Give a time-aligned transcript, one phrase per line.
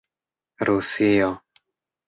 [0.67, 1.29] rusio